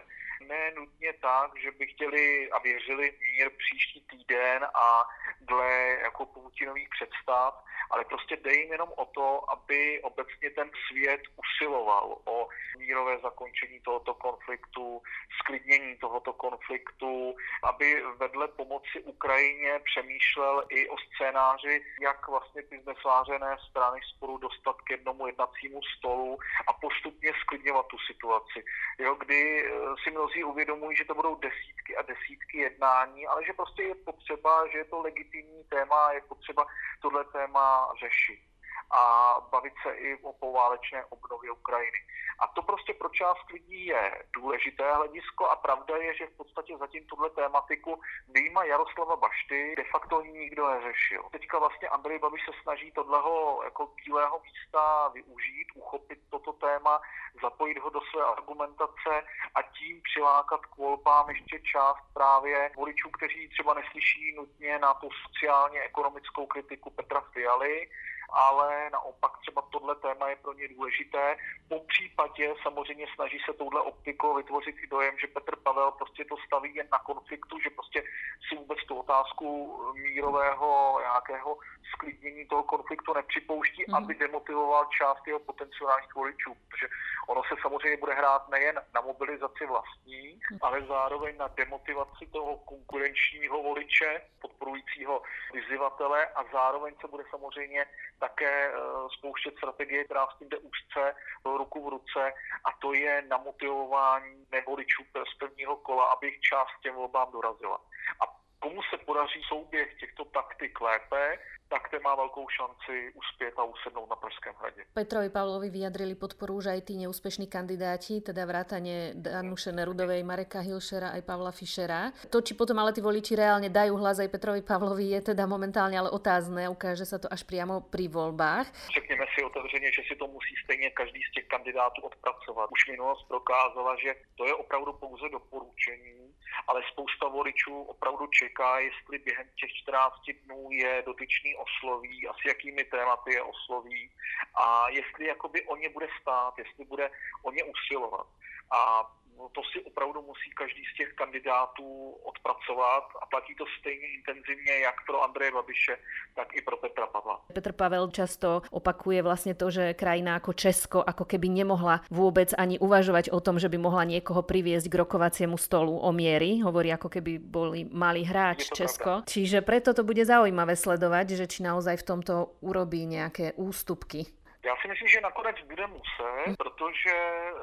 Ne 0.47 0.71
nutně 0.75 1.13
tak, 1.13 1.51
že 1.61 1.71
by 1.71 1.87
chtěli 1.87 2.51
a 2.51 2.59
věřili 2.59 3.13
mír 3.19 3.49
příští 3.57 4.01
týden 4.01 4.65
a 4.73 5.03
dle 5.41 5.97
jako 6.01 6.25
Putinových 6.25 6.89
představ, 6.89 7.63
ale 7.91 8.05
prostě 8.05 8.37
jde 8.37 8.53
jim 8.53 8.71
jenom 8.71 8.89
o 8.95 9.05
to, 9.05 9.49
aby 9.51 10.01
obecně 10.01 10.49
ten 10.49 10.71
svět 10.87 11.21
usiloval 11.43 12.17
o 12.25 12.47
mírové 12.77 13.19
zakončení 13.19 13.79
tohoto 13.79 14.13
konfliktu, 14.13 15.01
sklidnění 15.39 15.97
tohoto 15.97 16.33
konfliktu, 16.33 17.35
aby 17.63 18.03
vedle 18.17 18.47
pomoci 18.47 19.01
Ukrajině 19.03 19.79
přemýšlel 19.83 20.65
i 20.69 20.89
o 20.89 20.95
scénáři, 20.97 21.85
jak 22.01 22.27
vlastně 22.27 22.63
ty 22.63 22.81
znesvářené 22.83 23.57
strany 23.69 23.99
sporu 24.15 24.37
dostat 24.37 24.81
k 24.81 24.91
jednomu 24.91 25.27
jednacímu 25.27 25.79
stolu 25.97 26.37
a 26.67 26.73
postupně 26.73 27.31
sklidňovat 27.41 27.87
tu 27.87 27.97
situaci. 27.97 28.63
Jo, 28.99 29.15
kdy 29.15 29.65
eh, 29.65 29.71
si 30.03 30.11
mnozí 30.11 30.43
uvědomují, 30.43 30.97
že 30.97 31.05
to 31.05 31.13
budou 31.13 31.35
desítky 31.35 31.97
a 31.97 32.01
desítky 32.01 32.57
jednání, 32.57 33.27
ale 33.27 33.45
že 33.45 33.53
prostě 33.53 33.83
je 33.83 33.95
potřeba, 33.95 34.67
že 34.67 34.77
je 34.77 34.85
to 34.85 35.01
legitimní 35.01 35.63
téma, 35.63 36.11
je 36.11 36.21
potřeba 36.21 36.65
tohle 37.01 37.23
téma 37.23 37.74
řešit 38.01 38.54
a 38.91 39.35
bavit 39.51 39.73
se 39.83 39.93
i 39.93 40.17
o 40.23 40.33
poválečné 40.33 41.05
obnově 41.05 41.51
Ukrajiny. 41.51 41.97
A 42.39 42.47
to 42.47 42.61
prostě 42.61 42.93
pro 42.93 43.09
část 43.09 43.51
lidí 43.53 43.85
je 43.85 44.23
důležité 44.35 44.93
hledisko 44.93 45.49
a 45.49 45.55
pravda 45.55 45.97
je, 45.97 46.15
že 46.15 46.27
v 46.27 46.37
podstatě 46.37 46.77
zatím 46.77 47.05
tuhle 47.05 47.29
tématiku 47.29 48.01
výjima 48.27 48.63
Jaroslava 48.63 49.15
Bašty 49.15 49.73
de 49.77 49.83
facto 49.83 50.21
nikdo 50.21 50.67
neřešil. 50.67 51.23
Teďka 51.31 51.59
vlastně 51.59 51.87
Andrej 51.87 52.19
Babiš 52.19 52.45
se 52.45 52.51
snaží 52.63 52.91
tohleho 52.91 53.63
jako 53.63 53.89
bílého 54.05 54.41
místa 54.43 55.07
využít, 55.07 55.67
uchopit 55.75 56.19
toto 56.29 56.53
téma, 56.53 57.01
zapojit 57.41 57.79
ho 57.79 57.89
do 57.89 58.01
své 58.01 58.23
argumentace 58.25 59.11
a 59.55 59.61
tím 59.61 60.01
přilákat 60.01 60.65
k 60.65 60.77
volbám 60.77 61.29
ještě 61.29 61.59
část 61.59 62.03
právě 62.13 62.71
voličů, 62.75 63.09
kteří 63.09 63.49
třeba 63.49 63.73
neslyší 63.73 64.35
nutně 64.35 64.79
na 64.79 64.93
tu 64.93 65.09
sociálně 65.25 65.79
ekonomickou 65.81 66.45
kritiku 66.45 66.89
Petra 66.89 67.21
Fialy, 67.21 67.89
ale 68.29 68.89
naopak 68.89 69.31
třeba 69.41 69.61
tohle 69.61 69.95
téma 69.95 70.29
je 70.29 70.35
pro 70.35 70.53
ně 70.53 70.67
důležité. 70.67 71.37
Po 71.69 71.79
případě 71.79 72.53
samozřejmě 72.63 73.05
snaží 73.15 73.39
se 73.45 73.53
touhle 73.53 73.81
optikou 73.81 74.35
vytvořit 74.35 74.75
i 74.83 74.87
dojem, 74.87 75.15
že 75.21 75.27
Petr 75.27 75.55
Pavel 75.55 75.91
prostě 75.91 76.25
to 76.25 76.35
staví 76.45 76.75
jen 76.75 76.87
na 76.91 76.99
konfliktu, 76.99 77.59
že 77.59 77.69
prostě 77.69 78.03
si 78.49 78.55
vůbec 78.55 78.79
tu 78.87 78.95
otázku 78.99 79.45
mírového 79.93 80.99
nějakého 80.99 81.57
sklidnění 81.93 82.45
toho 82.47 82.63
konfliktu 82.63 83.13
nepřipouští, 83.13 83.83
mm. 83.87 83.95
aby 83.95 84.15
demotivoval 84.15 84.85
část 84.85 85.27
jeho 85.27 85.39
potenciálních 85.39 86.15
voličů. 86.15 86.55
Protože 86.69 86.87
ono 87.27 87.41
se 87.43 87.55
samozřejmě 87.61 87.97
bude 87.97 88.13
hrát 88.13 88.49
nejen 88.49 88.81
na 88.93 89.01
mobilizaci 89.01 89.65
vlastní, 89.65 90.39
mm. 90.51 90.57
ale 90.61 90.81
zároveň 90.81 91.37
na 91.37 91.47
demotivaci 91.47 92.25
toho 92.31 92.57
konkurenčního 92.57 93.63
voliče, 93.63 94.21
podporujícího 94.41 95.21
vyzývatele 95.53 96.25
a 96.25 96.43
zároveň 96.51 96.95
se 97.01 97.07
bude 97.07 97.23
samozřejmě 97.29 97.85
také 98.19 98.71
eh, 98.71 98.77
spouštět 99.17 99.57
strategie, 99.57 100.03
která 100.03 100.27
s 100.27 100.37
tím 100.39 100.49
jde 100.49 100.57
úzce 100.57 101.15
ruku 101.45 101.85
v 101.85 101.89
ruce 101.89 102.33
a 102.65 102.69
to 102.81 102.93
je 102.93 103.21
na 103.21 103.37
motivování 103.37 104.45
nevoličů 104.51 105.03
z 105.33 105.37
prvního 105.37 105.75
kola, 105.77 106.05
aby 106.05 106.27
jich 106.27 106.39
část 106.39 106.81
těm 106.81 106.95
volbám 106.95 107.31
dorazila. 107.31 107.79
A 108.21 108.44
komu 108.59 108.81
se 108.89 108.97
podaří 109.05 109.41
souběh 109.47 109.95
těchto 109.99 110.25
taktik 110.25 110.81
lépe, 110.81 111.37
tak 111.69 111.89
ten 111.89 112.01
má 112.03 112.15
velkou 112.15 112.49
šanci 112.49 113.11
uspět 113.13 113.53
a 113.57 113.63
usednout 113.63 114.09
na 114.09 114.15
Pražském 114.15 114.53
hradě. 114.59 114.85
Petrovi 114.93 115.29
Pavlovi 115.29 115.69
vyjadrili 115.69 116.15
podporu 116.15 116.61
už 116.61 116.65
aj 116.65 116.81
tí 116.85 116.93
neúspešní 117.01 117.49
kandidáti, 117.49 118.21
teda 118.21 118.45
vrátane 118.45 119.17
Danuše 119.17 119.73
Nerudovej, 119.73 120.21
Mareka 120.23 120.61
Hilšera 120.61 121.17
aj 121.17 121.21
Pavla 121.25 121.51
Fischera. 121.51 122.13
To, 122.29 122.41
či 122.41 122.53
potom 122.53 122.77
ale 122.77 122.93
tí 122.93 123.01
voliči 123.01 123.33
reálne 123.33 123.73
dajú 123.73 123.97
hlas 123.97 124.21
aj 124.21 124.29
Petrovi 124.29 124.61
Pavlovi, 124.61 125.17
je 125.17 125.33
teda 125.33 125.49
momentálne 125.49 125.97
ale 125.97 126.13
otázne. 126.13 126.69
Ukáže 126.69 127.09
sa 127.09 127.17
to 127.17 127.25
až 127.33 127.41
priamo 127.49 127.81
pri 127.81 128.07
voľbách. 128.13 128.69
Řekněme 128.93 129.25
si 129.35 129.43
otevřeně, 129.43 129.91
že 129.91 130.01
si 130.07 130.15
to 130.15 130.27
musí 130.27 130.53
stejně 130.63 130.89
každý 130.89 131.21
z 131.23 131.31
těch 131.31 131.45
kandidátů 131.45 132.01
odpracovat. 132.01 132.69
Už 132.71 132.87
minulost 132.87 133.27
prokázala, 133.27 133.95
že 134.03 134.15
to 134.37 134.45
je 134.45 134.53
opravdu 134.53 134.93
pouze 134.93 135.29
doporučení, 135.29 136.24
ale 136.67 136.81
spousta 136.91 137.27
voličů 137.27 137.81
opravdu 137.81 138.27
čeká, 138.27 138.79
jestli 138.79 139.17
během 139.19 139.47
těch 139.55 139.73
14 139.73 140.13
dnů 140.43 140.67
je 140.71 141.03
dotyčný 141.05 141.55
osloví 141.55 142.27
a 142.27 142.33
s 142.33 142.45
jakými 142.47 142.83
tématy 142.83 143.33
je 143.33 143.41
osloví 143.41 144.11
a 144.55 144.89
jestli 144.89 145.27
jakoby 145.27 145.65
o 145.65 145.75
ně 145.75 145.89
bude 145.89 146.07
stát, 146.21 146.53
jestli 146.57 146.85
bude 146.85 147.11
o 147.43 147.51
ně 147.51 147.63
usilovat. 147.63 148.27
A 148.71 149.11
No, 149.37 149.49
to 149.51 149.61
si 149.71 149.83
opravdu 149.83 150.21
musí 150.21 150.49
každý 150.55 150.83
z 150.93 150.97
těch 150.97 151.13
kandidátů 151.13 152.11
odpracovat 152.23 153.03
a 153.21 153.25
platí 153.25 153.55
to 153.55 153.65
stejně 153.79 154.07
intenzivně 154.17 154.73
jak 154.79 154.95
pro 155.07 155.23
Andreje 155.23 155.51
Babiše, 155.51 155.97
tak 156.35 156.47
i 156.55 156.61
pro 156.61 156.77
Petra 156.77 157.07
Pavla. 157.07 157.41
Petr 157.53 157.71
Pavel 157.71 158.11
často 158.11 158.61
opakuje 158.71 159.21
vlastně 159.21 159.53
to, 159.53 159.71
že 159.71 159.93
krajina 159.93 160.33
jako 160.33 160.53
Česko 160.53 161.03
ako 161.03 161.25
keby 161.25 161.49
nemohla 161.49 162.01
vůbec 162.11 162.53
ani 162.57 162.79
uvažovať 162.79 163.29
o 163.29 163.39
tom, 163.39 163.59
že 163.59 163.69
by 163.69 163.77
mohla 163.77 164.03
niekoho 164.03 164.41
priviesť 164.41 164.87
k 164.89 164.95
rokovaciemu 164.95 165.57
stolu 165.57 165.97
o 165.99 166.11
miery. 166.11 166.63
Hovorí 166.63 166.93
ako 166.93 167.09
keby 167.09 167.39
boli 167.39 167.85
malý 167.91 168.23
hráč 168.23 168.71
Česko. 168.71 169.19
Pravda. 169.19 169.27
Čiže 169.27 169.59
preto 169.61 169.93
to 169.93 170.03
bude 170.07 170.25
zaujímavé 170.25 170.75
sledovať, 170.79 171.35
že 171.35 171.45
či 171.47 171.59
naozaj 171.63 171.99
v 171.99 172.07
tomto 172.07 172.55
urobí 172.63 173.03
nejaké 173.03 173.51
ústupky. 173.59 174.25
Já 174.65 174.75
si 174.81 174.87
myslím, 174.87 175.07
že 175.07 175.21
nakonec 175.21 175.55
bude 175.61 175.87
muset, 175.87 176.57
protože 176.57 177.15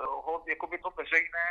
ho 0.07 0.45
jakoby 0.49 0.79
to 0.79 0.91
veřejné 0.91 1.49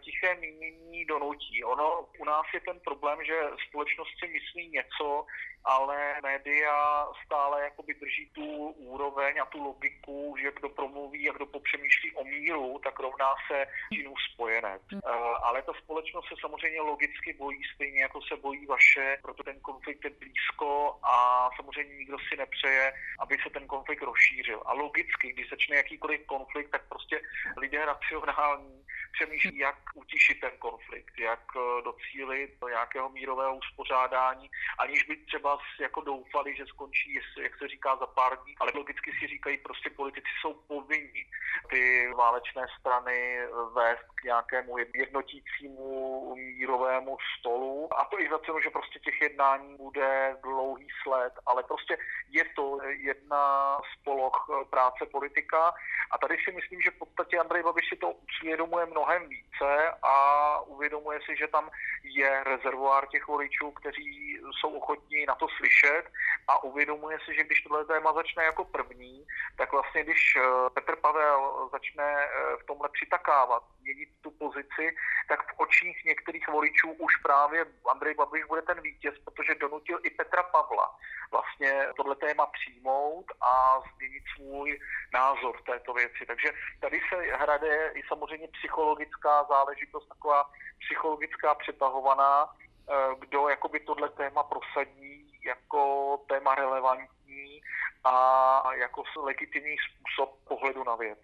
tiché 0.00 0.34
mínění 0.34 1.04
donutí. 1.04 1.64
Ono 1.64 2.06
u 2.18 2.24
nás 2.24 2.46
je 2.54 2.60
ten 2.60 2.80
problém, 2.80 3.18
že 3.24 3.34
společnost 3.68 4.10
si 4.18 4.28
myslí 4.28 4.68
něco, 4.68 5.26
ale 5.64 6.20
média 6.22 7.06
stále 7.24 7.62
jakoby 7.62 7.94
drží 7.94 8.30
tu 8.32 8.68
úroveň 8.68 9.40
a 9.40 9.44
tu 9.44 9.64
logiku, 9.64 10.34
že 10.42 10.52
kdo 10.52 10.68
promluví 10.68 11.30
a 11.30 11.32
kdo 11.32 11.46
popřemýšlí 11.46 12.12
o 12.12 12.24
míru, 12.24 12.80
tak 12.84 13.00
rovná 13.00 13.34
se 13.46 13.66
činu 13.94 14.14
spojenec. 14.32 14.82
Uh, 14.92 15.00
ale 15.42 15.62
ta 15.62 15.72
společnost 15.72 16.28
se 16.28 16.34
samozřejmě 16.40 16.80
logicky 16.80 17.32
bojí, 17.32 17.62
stejně 17.74 18.02
jako 18.02 18.20
se 18.22 18.36
bojí 18.36 18.66
vaše, 18.66 19.18
proto 19.22 19.42
ten 19.42 19.60
konflikt 19.60 20.04
je 20.04 20.10
blízko 20.10 20.98
a 21.02 21.48
samozřejmě 21.56 21.96
nikdo 21.96 22.18
si 22.18 22.36
nepřeje, 22.36 22.92
aby 23.18 23.36
se 23.42 23.50
ten 23.50 23.66
konflikt 23.66 24.02
rozšířil. 24.02 24.62
A 24.66 24.72
logicky, 24.72 25.32
když 25.32 25.50
začne 25.50 25.76
jakýkoliv 25.76 26.26
konflikt, 26.26 26.70
tak 26.70 26.88
prostě 26.88 27.20
lidé 27.56 27.84
racionální 27.84 28.81
přemýšlí, 29.12 29.58
jak 29.58 29.76
utišit 29.94 30.40
ten 30.40 30.50
konflikt, 30.58 31.18
jak 31.18 31.44
eh, 31.56 31.82
docílit 31.82 32.50
do 32.60 32.68
nějakého 32.68 33.08
mírového 33.08 33.56
uspořádání, 33.56 34.50
aniž 34.78 35.02
by 35.02 35.16
třeba 35.16 35.58
jako 35.80 36.00
doufali, 36.00 36.56
že 36.56 36.66
skončí, 36.66 37.18
jak 37.42 37.58
se 37.58 37.68
říká, 37.68 37.96
za 37.96 38.06
pár 38.06 38.38
dní, 38.42 38.54
ale 38.60 38.72
logicky 38.74 39.12
si 39.12 39.26
říkají, 39.26 39.58
prostě 39.58 39.90
politici 39.90 40.32
jsou 40.40 40.54
povinni 40.54 41.26
ty 41.70 42.12
válečné 42.16 42.66
strany 42.80 43.38
vést 43.74 44.06
k 44.14 44.24
nějakému 44.24 44.78
jednotícímu 44.94 46.34
mírovému 46.34 47.16
stolu. 47.38 47.88
A 47.98 48.04
to 48.04 48.20
i 48.20 48.28
za 48.30 48.38
cenu, 48.38 48.60
že 48.60 48.70
prostě 48.70 48.98
těch 48.98 49.20
jednání 49.20 49.76
bude 49.76 50.36
dlouhý 50.42 50.88
sled, 51.02 51.32
ale 51.46 51.62
prostě 51.62 51.98
je 52.30 52.44
to 52.56 52.78
jedna 52.82 53.78
spoloch 53.98 54.66
práce 54.70 55.06
politika. 55.12 55.74
A 56.10 56.18
tady 56.18 56.36
si 56.44 56.52
myslím, 56.52 56.80
že 56.80 56.90
v 56.90 56.98
podstatě 56.98 57.38
Andrej 57.38 57.62
Babiš 57.62 57.88
si 57.88 57.96
to 57.96 58.12
uvědomuje 58.42 58.86
mnohem 59.02 59.28
více 59.28 59.90
a 60.02 60.16
uvědomuje 60.60 61.18
si, 61.26 61.36
že 61.36 61.48
tam 61.48 61.70
je 62.02 62.44
rezervoár 62.44 63.06
těch 63.08 63.26
voličů, 63.28 63.70
kteří 63.70 64.38
jsou 64.60 64.68
ochotní 64.68 65.26
na 65.26 65.34
to 65.34 65.46
slyšet 65.56 66.02
a 66.48 66.64
uvědomuje 66.64 67.18
si, 67.24 67.34
že 67.34 67.44
když 67.44 67.62
tohle 67.62 67.84
téma 67.84 68.12
začne 68.12 68.44
jako 68.44 68.64
první, 68.64 69.26
tak 69.56 69.72
vlastně 69.72 70.04
když 70.04 70.36
eh, 70.36 70.70
Petr 70.74 70.96
Pavel 70.96 71.68
začne 71.72 72.24
eh, 72.24 72.56
v 72.62 72.66
tomhle 72.66 72.88
přitakávat, 72.88 73.62
měnit 73.82 74.08
tu 74.20 74.30
pozici, 74.30 74.96
tak 75.28 75.40
v 75.42 75.60
očích 75.60 76.04
některých 76.04 76.48
voličů 76.48 76.92
už 76.92 77.16
právě 77.16 77.66
Andrej 77.90 78.14
Babiš 78.14 78.44
bude 78.44 78.62
ten 78.62 78.80
vítěz, 78.80 79.14
protože 79.24 79.54
donutil 79.54 79.98
i 80.02 80.10
Petra 80.10 80.42
Pavla 80.42 80.96
vlastně 81.30 81.86
tohle 81.96 82.16
téma 82.16 82.46
přijmout 82.46 83.26
a 83.40 83.80
změnit 83.94 84.24
svůj 84.36 84.78
názor 85.14 85.56
v 85.58 85.64
této 85.64 85.94
věci. 85.94 86.26
Takže 86.26 86.48
tady 86.80 87.00
se 87.08 87.16
hrade 87.16 87.92
i 87.94 88.02
samozřejmě 88.08 88.48
psychologická 88.48 89.44
záležitost, 89.44 90.08
taková 90.08 90.50
psychologická 90.84 91.54
přetahovaná, 91.54 92.48
eh, 92.48 92.94
kdo 93.18 93.48
jakoby 93.48 93.80
tohle 93.80 94.08
téma 94.08 94.42
prosadí 94.42 95.40
jako 95.44 95.80
téma 96.28 96.54
relevantní 96.54 97.60
a 98.04 98.74
jako 98.74 99.02
legitimní 99.16 99.76
způsob 99.78 100.38
pohledu 100.48 100.84
na 100.84 100.96
věc 100.96 101.18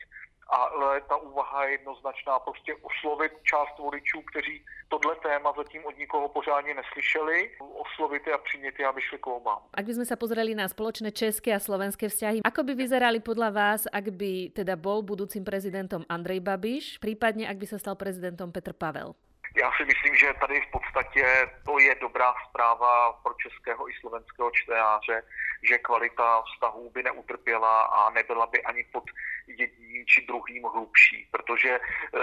ale 0.49 1.01
ta 1.01 1.17
úvaha 1.17 1.65
je 1.65 1.71
jednoznačná, 1.71 2.39
prostě 2.39 2.75
oslovit 2.75 3.33
část 3.43 3.79
voličů, 3.79 4.23
kteří 4.23 4.65
tohle 4.89 5.17
téma 5.17 5.53
zatím 5.57 5.87
od 5.87 5.99
nikoho 5.99 6.29
pořádně 6.29 6.75
neslyšeli, 6.75 7.51
oslovit 7.61 8.27
je 8.27 8.33
a 8.33 8.39
přimět 8.39 8.79
je, 8.79 8.87
aby 8.87 9.01
šli 9.03 9.19
k 9.19 9.27
volbám. 9.27 9.61
Ak 9.77 9.85
by 9.85 9.95
sme 9.95 10.07
sa 10.09 10.17
pozreli 10.17 10.57
na 10.57 10.69
spoločné 10.69 11.13
české 11.13 11.53
a 11.53 11.61
slovenské 11.61 12.09
vzťahy, 12.09 12.41
ako 12.41 12.61
by 12.65 12.73
vyzerali 12.75 13.21
podľa 13.21 13.51
vás, 13.53 13.81
ak 13.93 14.09
by 14.17 14.57
teda 14.57 14.81
bol 14.81 15.05
budúcim 15.05 15.45
prezidentom 15.45 16.09
Andrej 16.09 16.41
Babiš, 16.41 16.97
prípadne 16.99 17.45
ak 17.45 17.61
by 17.61 17.67
sa 17.69 17.77
stal 17.77 18.01
prezidentom 18.01 18.49
Petr 18.49 18.73
Pavel? 18.73 19.13
Já 19.57 19.71
si 19.77 19.85
myslím, 19.85 20.15
že 20.17 20.27
tady 20.41 20.61
v 20.61 20.71
podstatě 20.71 21.25
to 21.65 21.79
je 21.79 21.95
dobrá 21.95 22.35
zpráva 22.49 23.13
pro 23.13 23.35
českého 23.35 23.91
i 23.91 23.93
slovenského 24.01 24.51
čtenáře, 24.51 25.23
že 25.63 25.79
kvalita 25.79 26.43
vztahů 26.43 26.91
by 26.91 27.03
neutrpěla 27.03 27.83
a 27.83 28.11
nebyla 28.11 28.47
by 28.47 28.63
ani 28.63 28.85
pod 28.93 29.05
jedním 29.47 30.07
či 30.07 30.27
druhým 30.27 30.65
hlubší, 30.65 31.29
protože 31.31 31.79
uh, 31.79 32.21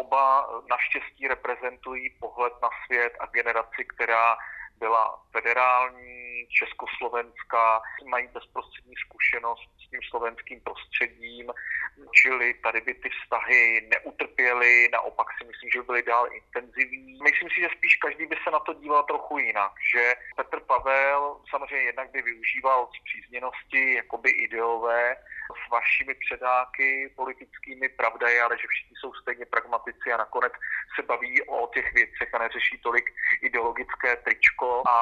oba 0.00 0.48
naštěstí 0.70 1.28
reprezentují 1.28 2.10
pohled 2.20 2.52
na 2.62 2.68
svět 2.86 3.12
a 3.20 3.26
generaci, 3.26 3.84
která 3.84 4.36
byla 4.78 5.22
federální, 5.32 6.46
československá, 6.48 7.82
mají 8.04 8.26
bezprostřední 8.26 8.94
zkušenost 8.96 9.70
s 9.86 9.90
tím 9.90 10.00
slovenským 10.10 10.60
prostředím, 10.60 11.52
čili 12.22 12.54
tady 12.54 12.80
by 12.80 12.94
ty 12.94 13.08
vztahy 13.08 13.88
neutrpěly, 13.94 14.88
naopak 14.92 15.26
si 15.38 15.44
myslím, 15.44 15.70
že 15.70 15.78
by 15.80 15.86
byly 15.86 16.02
dál 16.02 16.26
intenzivní. 16.32 17.18
Myslím 17.22 17.48
si, 17.50 17.60
že 17.60 17.68
spíš 17.76 17.96
každý 17.96 18.26
by 18.26 18.36
se 18.44 18.50
na 18.50 18.60
to 18.60 18.72
díval 18.74 19.02
trochu 19.02 19.38
jinak, 19.38 19.72
že 19.92 20.14
Petr 20.36 20.60
Pavel 20.60 21.40
samozřejmě 21.50 21.86
jednak 21.86 22.10
by 22.10 22.22
využíval 22.22 22.88
zpřízněnosti 23.00 23.94
jakoby 23.94 24.30
ideové 24.30 25.16
s 25.66 25.70
vašimi 25.70 26.14
předáky 26.14 27.12
politickými, 27.16 27.88
pravda 27.88 28.28
je, 28.28 28.42
ale 28.42 28.58
že 28.58 28.66
všichni 28.68 28.96
jsou 28.96 29.14
stejně 29.14 29.46
pragmatici 29.46 30.12
a 30.12 30.16
nakonec 30.16 30.52
se 30.96 31.02
baví 31.02 31.42
o 31.42 31.66
těch 31.74 31.92
věcech 31.94 32.34
a 32.34 32.38
neřeší 32.38 32.78
tolik 32.78 33.06
ideologické 33.42 34.16
tričko 34.16 34.65
a 34.88 34.98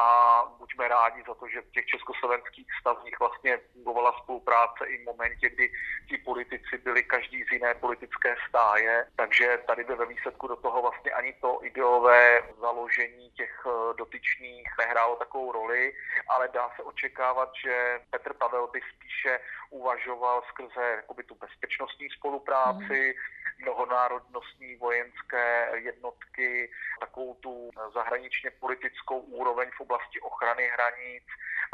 buďme 0.59 0.89
rádi 0.89 1.23
za 1.29 1.35
to, 1.35 1.49
že 1.49 1.61
v 1.61 1.71
těch 1.71 1.87
československých 1.87 2.67
stavních 2.81 3.21
vlastně 3.21 3.59
fungovala 3.73 4.13
spolupráce 4.23 4.87
i 4.87 5.03
v 5.03 5.05
momentě, 5.05 5.51
kdy 5.51 5.73
ti 6.09 6.19
politici 6.19 6.79
byli 6.85 7.03
každý 7.03 7.45
z 7.45 7.53
jiné 7.53 7.75
politické 7.75 8.37
stáje, 8.49 9.07
takže 9.17 9.59
tady 9.67 9.85
by 9.85 9.95
ve 9.95 10.07
výsledku 10.07 10.47
do 10.49 10.57
toho 10.57 10.83
vlastně 10.83 11.11
ani 11.11 11.33
to 11.33 11.59
ideové 11.63 12.43
založení 12.61 13.31
těch 13.31 13.67
eh, 13.67 13.95
dotyčných 13.97 14.69
nehrálo 14.79 15.17
takovou 15.17 15.53
roli, 15.53 15.93
ale 16.29 16.49
dá 16.49 16.71
se 16.77 16.83
očekávat, 16.83 17.51
že 17.65 18.01
Petr 18.11 18.33
Pavel 18.35 18.67
by 18.67 18.81
spíše 18.97 19.41
uvažoval 19.71 20.43
skrze 20.49 20.83
jakoby, 20.97 21.23
tu 21.23 21.35
bezpečnostní 21.35 22.11
spolupráci, 22.11 23.15
mm 23.17 23.44
mnohonárodnostní 23.59 24.77
vojenské 24.77 25.71
jednotky, 25.75 26.71
takovou 27.01 27.35
tu 27.35 27.71
zahraničně 27.95 28.51
politickou 28.51 29.19
úroveň 29.19 29.71
v 29.77 29.81
oblasti 29.81 30.21
ochrany 30.21 30.69
hranic 30.69 31.25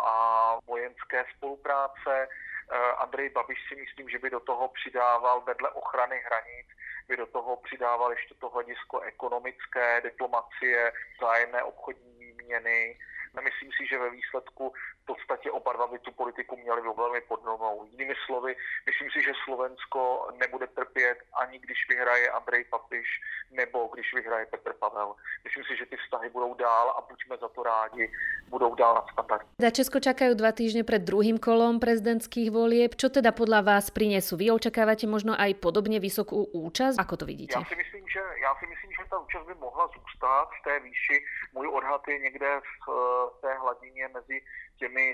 a 0.04 0.56
vojenské 0.66 1.24
spolupráce. 1.36 2.28
Eh, 2.72 2.92
Andrej 2.92 3.28
Babiš 3.28 3.58
si 3.68 3.76
myslím, 3.76 4.08
že 4.08 4.18
by 4.18 4.30
do 4.30 4.40
toho 4.40 4.68
přidával 4.68 5.40
vedle 5.40 5.70
ochrany 5.70 6.22
hranic, 6.26 6.66
by 7.08 7.16
do 7.16 7.26
toho 7.26 7.56
přidával 7.56 8.10
ještě 8.10 8.34
to 8.34 8.48
hledisko 8.48 9.00
ekonomické, 9.00 10.00
diplomacie, 10.00 10.92
vzájemné 11.18 11.62
obchodní 11.62 12.18
výměny, 12.18 12.98
Myslím 13.38 13.70
si, 13.78 13.86
že 13.86 13.98
ve 13.98 14.10
výsledku 14.10 14.72
v 15.02 15.06
podstatě 15.06 15.50
oba 15.50 15.72
dva 15.72 15.86
by 15.86 15.98
tu 15.98 16.12
politiku 16.12 16.56
měli 16.56 16.82
velmi 16.82 17.20
podnomou. 17.20 17.84
Jinými 17.84 18.14
slovy, 18.26 18.56
myslím 18.86 19.10
si, 19.10 19.22
že 19.22 19.32
Slovensko 19.44 20.28
nebude 20.40 20.66
trpět 20.66 21.18
ani 21.42 21.58
když 21.58 21.78
vyhraje 21.88 22.30
Andrej 22.30 22.64
Papiš 22.64 23.06
nebo 23.50 23.90
když 23.94 24.14
vyhraje 24.14 24.46
Petr 24.46 24.72
Pavel. 24.72 25.14
Myslím 25.44 25.64
si, 25.64 25.76
že 25.76 25.86
ty 25.86 25.96
vztahy 25.96 26.28
budou 26.30 26.54
dál 26.54 26.90
a 26.98 27.00
buďme 27.00 27.36
za 27.36 27.48
to 27.48 27.62
rádi, 27.62 28.12
budou 28.48 28.74
dál 28.74 28.94
nad 28.94 29.06
standard. 29.12 29.46
Za 29.58 29.70
Česko 29.70 30.02
čakajú 30.02 30.34
dva 30.34 30.50
týždne 30.50 30.82
pred 30.82 31.06
druhým 31.06 31.38
kolom 31.38 31.78
prezidentských 31.78 32.50
volieb. 32.50 32.98
Čo 32.98 33.14
teda 33.14 33.30
podľa 33.30 33.62
vás 33.62 33.94
prinesú? 33.94 34.34
Vy 34.34 34.50
očakávate 34.50 35.06
možno 35.06 35.38
aj 35.38 35.54
podobne 35.62 36.02
vysokú 36.02 36.50
účasť? 36.50 36.98
Ako 36.98 37.14
to 37.14 37.24
vidíte? 37.30 37.54
Já 37.54 37.64
si 37.64 37.78
myslím, 37.78 38.04
že, 38.10 38.22
já 38.42 38.52
si 38.58 38.66
myslím, 38.66 38.90
že 38.90 39.02
ta 39.10 39.18
účast 39.18 39.46
by 39.46 39.54
mohla 39.54 39.86
zůstat 39.86 40.48
v 40.50 40.60
té 40.64 40.74
výši. 40.80 41.16
Můj 41.52 41.66
odhad 41.68 42.02
je 42.08 42.18
někde 42.18 42.60
v 42.60 42.70
v 42.80 43.19
té 43.28 43.54
hladině 43.54 44.09
mezi 44.09 44.40
těmi 44.80 45.04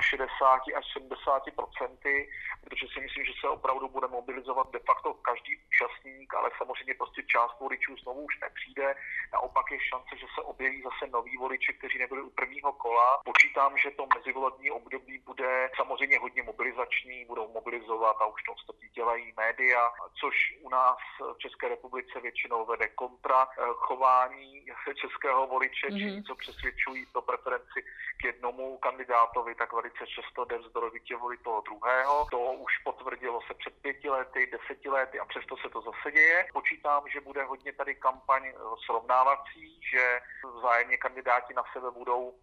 67 0.00 0.76
až 0.78 0.84
70 0.92 1.42
procenty, 1.56 2.28
protože 2.64 2.86
si 2.92 3.00
myslím, 3.00 3.24
že 3.24 3.32
se 3.40 3.48
opravdu 3.48 3.88
bude 3.88 4.08
mobilizovat 4.08 4.70
de 4.70 4.80
facto 4.88 5.14
každý 5.14 5.52
účastník, 5.68 6.34
ale 6.34 6.50
samozřejmě 6.58 6.94
prostě 6.94 7.22
část 7.22 7.60
voličů 7.60 7.96
znovu 8.02 8.20
už 8.24 8.34
nepřijde. 8.40 8.94
Naopak 9.32 9.66
je 9.70 9.78
šance, 9.80 10.12
že 10.22 10.26
se 10.34 10.40
objeví 10.42 10.82
zase 10.82 11.10
noví 11.12 11.36
voliči, 11.36 11.72
kteří 11.78 11.98
nebyli 11.98 12.22
u 12.22 12.30
prvního 12.30 12.72
kola. 12.72 13.08
Počítám, 13.24 13.78
že 13.78 13.90
to 13.90 14.06
mezivolební 14.16 14.70
období 14.70 15.18
bude 15.18 15.70
samozřejmě 15.76 16.18
hodně 16.18 16.42
mobilizační, 16.42 17.24
budou 17.24 17.52
mobilizovat 17.52 18.16
a 18.20 18.26
už 18.26 18.42
to 18.42 18.52
ostatní 18.52 18.88
dělají 18.88 19.32
média, 19.36 19.90
což 20.20 20.34
u 20.60 20.68
nás 20.68 20.98
v 21.34 21.38
České 21.38 21.68
republice 21.68 22.20
většinou 22.20 22.66
vede 22.66 22.88
kontra 22.88 23.46
eh, 23.46 23.64
chování 23.72 24.64
českého 24.94 25.46
voliče, 25.46 25.86
mm-hmm. 25.86 26.22
co 26.26 26.34
přesvědčují 26.34 27.06
to 27.12 27.22
preferenci 27.22 27.82
k 28.20 28.24
jednomu 28.24 28.78
kandidátovi, 28.82 29.54
tak 29.54 29.72
velice 29.72 30.06
často 30.06 30.44
jde 30.44 30.58
vzdorovitě 30.58 31.16
volit 31.16 31.40
toho 31.42 31.60
druhého. 31.60 32.26
To 32.30 32.38
už 32.66 32.72
potvrdilo 32.84 33.40
se 33.46 33.54
před 33.54 33.74
pěti 33.82 34.10
lety, 34.10 34.50
deseti 34.52 34.88
lety 34.88 35.18
a 35.18 35.24
přesto 35.24 35.56
se 35.56 35.68
to 35.68 35.80
zase 35.80 36.12
děje. 36.12 36.46
Počítám, 36.52 37.02
že 37.08 37.20
bude 37.20 37.42
hodně 37.44 37.72
tady 37.72 37.94
kampaň 37.94 38.42
srovnávací, 38.84 39.80
že 39.90 40.20
vzájemně 40.58 40.96
kandidáti 40.96 41.54
na 41.54 41.64
sebe 41.72 41.90
budou 41.90 42.34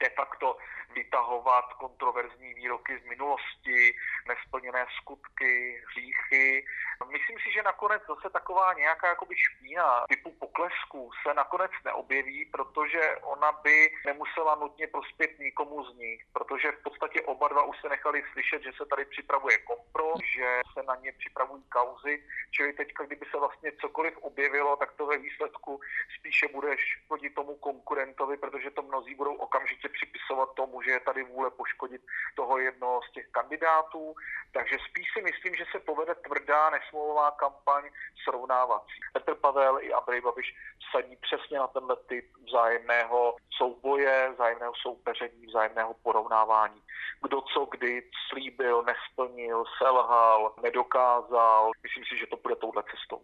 de 0.00 0.10
facto 0.10 0.56
vytahovat 0.94 1.72
kontroverzní 1.72 2.54
výroky 2.54 2.98
z 2.98 3.04
minulosti, 3.04 3.94
nesplněné 4.28 4.86
skutky, 5.00 5.82
hříchy. 5.86 6.64
Myslím 7.06 7.38
si, 7.38 7.52
že 7.52 7.62
nakonec 7.62 8.02
zase 8.08 8.30
taková 8.30 8.72
nějaká 8.74 9.08
jakoby 9.08 9.36
špína 9.36 10.04
typu 10.08 10.30
poklesku 10.30 11.10
se 11.22 11.34
nakonec 11.34 11.70
neobjeví, 11.84 12.44
protože 12.44 13.16
ona 13.22 13.52
by 13.52 13.90
nemusela 14.06 14.54
nutně 14.54 14.86
prospět 14.86 15.38
nikomu 15.38 15.84
z 15.84 15.94
nich, 15.98 16.24
protože 16.32 16.72
v 16.72 16.82
podstatě 16.82 17.22
oba 17.22 17.48
dva 17.48 17.62
už 17.62 17.80
se 17.80 17.88
nechali 17.88 18.22
slyšet, 18.32 18.62
že 18.62 18.72
se 18.76 18.86
tady 18.86 19.04
připravuje 19.04 19.58
kompro, 19.58 20.14
že 20.34 20.60
se 20.72 20.82
na 20.82 20.96
ně 20.96 21.12
připravují 21.12 21.62
kauzy, 21.68 22.24
čili 22.50 22.72
teď, 22.72 22.88
kdyby 23.06 23.26
se 23.30 23.38
vlastně 23.38 23.72
cokoliv 23.80 24.16
objevilo, 24.18 24.76
tak 24.76 24.92
to 24.92 25.06
ve 25.06 25.18
výsledku 25.18 25.80
spíše 26.18 26.48
bude 26.48 26.76
škodit 26.78 27.34
tomu 27.34 27.56
konkurentovi, 27.56 28.36
protože 28.36 28.70
to 28.70 28.82
mnozí 28.82 29.14
budou 29.14 29.34
okamžitě 29.34 29.87
připisovat 29.88 30.54
tomu, 30.54 30.82
že 30.82 30.90
je 30.90 31.00
tady 31.00 31.24
vůle 31.24 31.50
poškodit 31.50 32.02
toho 32.36 32.58
jednoho 32.58 33.00
z 33.02 33.12
těch 33.12 33.26
kandidátů. 33.30 34.14
Takže 34.52 34.76
spíš 34.90 35.06
si 35.12 35.22
myslím, 35.22 35.54
že 35.54 35.64
se 35.72 35.78
povede 35.80 36.14
tvrdá 36.14 36.70
nesmluvová 36.70 37.30
kampaň 37.30 37.82
srovnávací. 38.24 38.98
Petr 39.12 39.34
Pavel 39.34 39.78
i 39.80 39.92
Andrej 39.92 40.20
Babiš 40.20 40.54
sadí 40.90 41.16
přesně 41.16 41.58
na 41.58 41.66
tenhle 41.66 41.96
typ 41.96 42.24
vzájemného 42.46 43.36
souboje, 43.56 44.30
vzájemného 44.34 44.72
soupeření, 44.82 45.46
vzájemného 45.46 45.94
porovnávání. 46.02 46.82
Kdo 47.22 47.40
co 47.40 47.66
kdy 47.70 48.02
slíbil, 48.28 48.82
nesplnil, 48.82 49.64
selhal, 49.78 50.54
nedokázal. 50.62 51.70
Myslím 51.82 52.04
si, 52.04 52.18
že 52.18 52.26
to 52.26 52.36
bude 52.36 52.56
touhle 52.56 52.82
cestou. 52.82 53.20